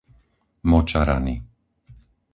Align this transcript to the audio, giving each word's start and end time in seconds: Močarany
Močarany 0.71 1.35